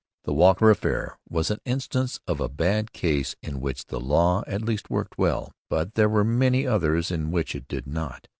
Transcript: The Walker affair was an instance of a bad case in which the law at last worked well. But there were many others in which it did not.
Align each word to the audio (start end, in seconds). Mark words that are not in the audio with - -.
The 0.23 0.33
Walker 0.33 0.71
affair 0.71 1.19
was 1.29 1.51
an 1.51 1.59
instance 1.63 2.19
of 2.25 2.39
a 2.39 2.49
bad 2.49 2.91
case 2.91 3.35
in 3.43 3.61
which 3.61 3.85
the 3.85 3.99
law 3.99 4.43
at 4.47 4.67
last 4.67 4.89
worked 4.89 5.19
well. 5.19 5.53
But 5.69 5.93
there 5.93 6.09
were 6.09 6.23
many 6.23 6.65
others 6.65 7.11
in 7.11 7.29
which 7.29 7.53
it 7.53 7.67
did 7.67 7.85
not. 7.85 8.27